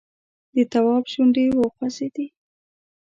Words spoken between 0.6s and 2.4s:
تواب شونډې وخوځېدې!